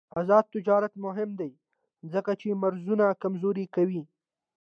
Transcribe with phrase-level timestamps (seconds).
[0.19, 1.51] آزاد تجارت مهم دی
[2.13, 4.03] ځکه چې مرزونه کمزوري کوي.